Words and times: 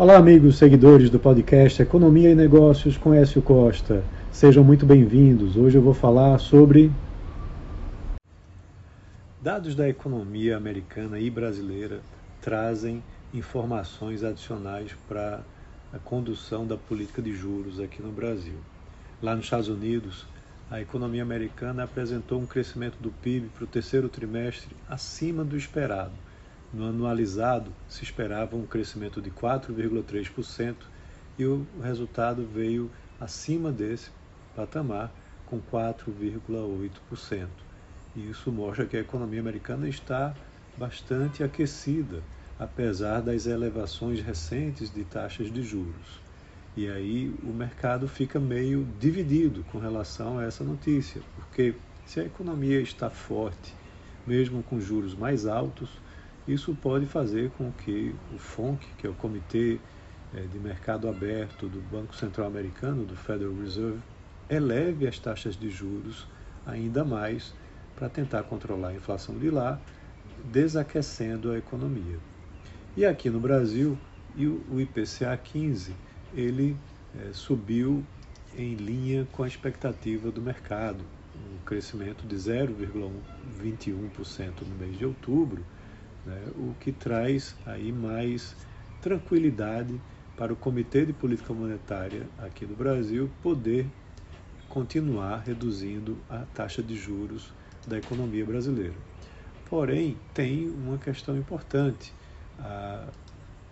Olá, 0.00 0.16
amigos 0.16 0.56
seguidores 0.56 1.10
do 1.10 1.18
podcast 1.18 1.82
Economia 1.82 2.30
e 2.30 2.34
Negócios 2.34 2.96
com 2.96 3.12
Écio 3.12 3.42
Costa. 3.42 4.02
Sejam 4.32 4.64
muito 4.64 4.86
bem-vindos. 4.86 5.58
Hoje 5.58 5.76
eu 5.76 5.82
vou 5.82 5.92
falar 5.92 6.38
sobre 6.38 6.90
dados 9.42 9.74
da 9.74 9.86
economia 9.86 10.56
americana 10.56 11.20
e 11.20 11.28
brasileira 11.28 12.00
trazem 12.40 13.02
informações 13.34 14.24
adicionais 14.24 14.96
para 15.06 15.42
a 15.92 15.98
condução 15.98 16.66
da 16.66 16.78
política 16.78 17.20
de 17.20 17.34
juros 17.34 17.78
aqui 17.78 18.00
no 18.00 18.10
Brasil. 18.10 18.56
Lá 19.20 19.36
nos 19.36 19.44
Estados 19.44 19.68
Unidos, 19.68 20.24
a 20.70 20.80
economia 20.80 21.22
americana 21.22 21.84
apresentou 21.84 22.40
um 22.40 22.46
crescimento 22.46 22.96
do 23.00 23.10
PIB 23.10 23.50
para 23.54 23.64
o 23.64 23.66
terceiro 23.66 24.08
trimestre 24.08 24.74
acima 24.88 25.44
do 25.44 25.58
esperado 25.58 26.14
no 26.72 26.86
anualizado, 26.86 27.72
se 27.88 28.04
esperava 28.04 28.56
um 28.56 28.66
crescimento 28.66 29.20
de 29.20 29.30
4,3% 29.30 30.76
e 31.38 31.44
o 31.44 31.66
resultado 31.82 32.46
veio 32.46 32.90
acima 33.20 33.72
desse 33.72 34.10
patamar, 34.54 35.12
com 35.46 35.60
4,8%. 35.60 37.48
E 38.14 38.30
isso 38.30 38.52
mostra 38.52 38.86
que 38.86 38.96
a 38.96 39.00
economia 39.00 39.40
americana 39.40 39.88
está 39.88 40.34
bastante 40.76 41.42
aquecida, 41.42 42.22
apesar 42.58 43.20
das 43.20 43.46
elevações 43.46 44.20
recentes 44.20 44.92
de 44.92 45.04
taxas 45.04 45.52
de 45.52 45.62
juros. 45.62 46.20
E 46.76 46.88
aí 46.88 47.34
o 47.42 47.52
mercado 47.52 48.06
fica 48.06 48.38
meio 48.38 48.86
dividido 48.98 49.64
com 49.72 49.78
relação 49.78 50.38
a 50.38 50.44
essa 50.44 50.62
notícia, 50.62 51.20
porque 51.34 51.74
se 52.06 52.20
a 52.20 52.24
economia 52.24 52.80
está 52.80 53.10
forte, 53.10 53.74
mesmo 54.26 54.62
com 54.62 54.80
juros 54.80 55.14
mais 55.14 55.46
altos, 55.46 55.90
isso 56.46 56.74
pode 56.74 57.06
fazer 57.06 57.50
com 57.50 57.70
que 57.72 58.14
o 58.34 58.38
FONC, 58.38 58.86
que 58.98 59.06
é 59.06 59.10
o 59.10 59.14
Comitê 59.14 59.78
eh, 60.34 60.40
de 60.40 60.58
Mercado 60.58 61.08
Aberto 61.08 61.68
do 61.68 61.80
Banco 61.80 62.14
Central 62.14 62.46
Americano, 62.46 63.04
do 63.04 63.16
Federal 63.16 63.54
Reserve, 63.54 64.00
eleve 64.48 65.06
as 65.06 65.18
taxas 65.18 65.56
de 65.56 65.70
juros 65.70 66.26
ainda 66.66 67.04
mais 67.04 67.54
para 67.94 68.08
tentar 68.08 68.42
controlar 68.44 68.88
a 68.88 68.94
inflação 68.94 69.38
de 69.38 69.50
lá, 69.50 69.78
desaquecendo 70.50 71.52
a 71.52 71.58
economia. 71.58 72.18
E 72.96 73.04
aqui 73.04 73.28
no 73.28 73.38
Brasil, 73.38 73.98
o 74.70 74.80
IPCA 74.80 75.36
15, 75.36 75.94
ele 76.34 76.76
é, 77.18 77.32
subiu 77.32 78.04
em 78.56 78.74
linha 78.74 79.26
com 79.32 79.42
a 79.42 79.46
expectativa 79.46 80.30
do 80.30 80.40
mercado, 80.40 81.04
um 81.36 81.58
crescimento 81.64 82.26
de 82.26 82.36
0,21% 82.36 84.62
no 84.62 84.74
mês 84.76 84.96
de 84.98 85.04
outubro, 85.04 85.62
né, 86.24 86.42
o 86.56 86.74
que 86.80 86.92
traz 86.92 87.54
aí 87.66 87.92
mais 87.92 88.54
tranquilidade 89.00 90.00
para 90.36 90.52
o 90.52 90.56
Comitê 90.56 91.04
de 91.04 91.12
Política 91.12 91.52
Monetária 91.52 92.26
aqui 92.38 92.64
do 92.64 92.74
Brasil 92.74 93.30
poder 93.42 93.86
continuar 94.68 95.42
reduzindo 95.44 96.16
a 96.28 96.38
taxa 96.54 96.82
de 96.82 96.96
juros 96.96 97.52
da 97.86 97.98
economia 97.98 98.44
brasileira. 98.44 98.94
Porém, 99.68 100.16
tem 100.32 100.68
uma 100.68 100.98
questão 100.98 101.36
importante. 101.36 102.12
A 102.58 103.08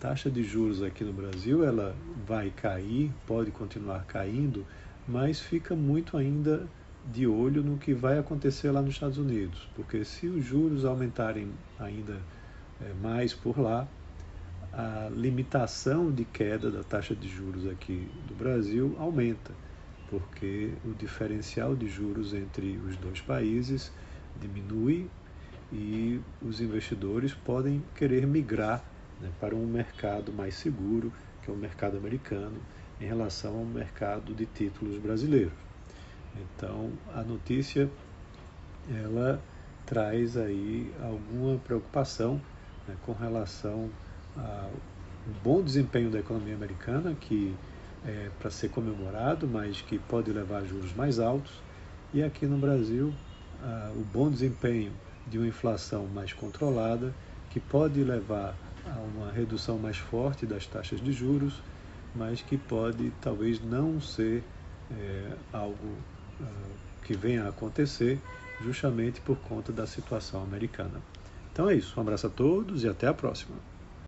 taxa 0.00 0.30
de 0.30 0.42
juros 0.42 0.82
aqui 0.82 1.04
no 1.04 1.12
Brasil 1.12 1.64
ela 1.64 1.94
vai 2.26 2.50
cair, 2.50 3.12
pode 3.26 3.50
continuar 3.50 4.04
caindo, 4.06 4.66
mas 5.06 5.40
fica 5.40 5.74
muito 5.74 6.16
ainda 6.16 6.66
de 7.12 7.26
olho 7.26 7.62
no 7.62 7.78
que 7.78 7.94
vai 7.94 8.18
acontecer 8.18 8.70
lá 8.70 8.82
nos 8.82 8.94
Estados 8.94 9.18
Unidos, 9.18 9.68
porque 9.74 10.04
se 10.04 10.26
os 10.26 10.44
juros 10.44 10.84
aumentarem 10.84 11.48
ainda 11.78 12.20
é, 12.80 12.92
mais 13.02 13.32
por 13.32 13.58
lá, 13.58 13.86
a 14.72 15.08
limitação 15.14 16.10
de 16.10 16.24
queda 16.24 16.70
da 16.70 16.82
taxa 16.82 17.14
de 17.14 17.28
juros 17.28 17.66
aqui 17.66 18.08
do 18.28 18.34
Brasil 18.34 18.94
aumenta, 18.98 19.52
porque 20.10 20.70
o 20.84 20.92
diferencial 20.94 21.74
de 21.74 21.88
juros 21.88 22.34
entre 22.34 22.76
os 22.86 22.96
dois 22.96 23.20
países 23.20 23.90
diminui 24.40 25.08
e 25.72 26.20
os 26.42 26.60
investidores 26.60 27.32
podem 27.32 27.82
querer 27.94 28.26
migrar 28.26 28.84
né, 29.20 29.30
para 29.40 29.54
um 29.54 29.66
mercado 29.66 30.32
mais 30.32 30.54
seguro, 30.54 31.12
que 31.42 31.50
é 31.50 31.54
o 31.54 31.56
mercado 31.56 31.96
americano, 31.96 32.56
em 33.00 33.06
relação 33.06 33.58
ao 33.58 33.64
mercado 33.64 34.34
de 34.34 34.46
títulos 34.46 34.98
brasileiro. 34.98 35.65
Então, 36.40 36.90
a 37.14 37.22
notícia 37.22 37.88
ela 38.88 39.40
traz 39.84 40.36
aí 40.36 40.92
alguma 41.02 41.58
preocupação 41.58 42.40
né, 42.86 42.94
com 43.04 43.12
relação 43.12 43.88
ao 44.36 44.70
bom 45.42 45.62
desempenho 45.62 46.10
da 46.10 46.18
economia 46.18 46.54
americana, 46.54 47.14
que 47.14 47.54
é 48.04 48.30
para 48.38 48.50
ser 48.50 48.68
comemorado, 48.68 49.46
mas 49.46 49.80
que 49.80 49.98
pode 49.98 50.32
levar 50.32 50.58
a 50.58 50.64
juros 50.64 50.94
mais 50.94 51.18
altos, 51.18 51.52
e 52.14 52.22
aqui 52.22 52.46
no 52.46 52.56
Brasil, 52.56 53.12
o 53.96 54.04
bom 54.12 54.30
desempenho 54.30 54.92
de 55.26 55.38
uma 55.38 55.46
inflação 55.46 56.06
mais 56.06 56.32
controlada, 56.32 57.12
que 57.50 57.58
pode 57.58 58.02
levar 58.04 58.54
a 58.86 58.98
uma 59.00 59.32
redução 59.32 59.78
mais 59.78 59.96
forte 59.96 60.46
das 60.46 60.66
taxas 60.66 61.00
de 61.00 61.12
juros, 61.12 61.60
mas 62.14 62.40
que 62.40 62.56
pode 62.56 63.12
talvez 63.20 63.60
não 63.62 64.00
ser 64.00 64.44
é, 64.90 65.32
algo 65.52 65.96
que 67.04 67.14
venha 67.14 67.44
a 67.44 67.48
acontecer 67.48 68.20
justamente 68.60 69.20
por 69.20 69.36
conta 69.36 69.72
da 69.72 69.86
situação 69.86 70.42
americana. 70.42 71.00
Então 71.52 71.68
é 71.68 71.74
isso. 71.74 71.94
Um 71.96 72.02
abraço 72.02 72.26
a 72.26 72.30
todos 72.30 72.84
e 72.84 72.88
até 72.88 73.06
a 73.06 73.14
próxima. 73.14 73.56